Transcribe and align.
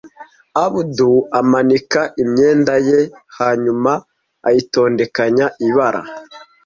Abudul 0.63 1.17
amanika 1.39 2.01
imyenda 2.23 2.75
ye, 2.87 2.99
hanyuma 3.37 3.91
ayitondekanya 4.47 5.45
ibara. 5.67 6.01